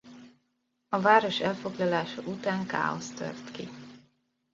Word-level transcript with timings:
A 0.89 0.99
város 1.01 1.39
elfoglalása 1.39 2.21
után 2.21 2.65
káosz 2.65 3.09
tört 3.11 3.51
ki. 3.51 3.67